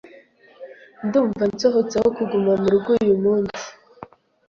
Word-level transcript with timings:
Ndumva 1.05 1.43
nsohotse 1.51 1.95
aho 1.99 2.09
kuguma 2.17 2.51
murugo 2.61 2.89
uyu 3.03 3.15
munsi. 3.23 3.59